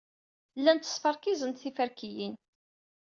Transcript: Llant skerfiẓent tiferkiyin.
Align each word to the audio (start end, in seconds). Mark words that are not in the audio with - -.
Llant 0.59 0.89
skerfiẓent 0.93 1.61
tiferkiyin. 1.61 2.33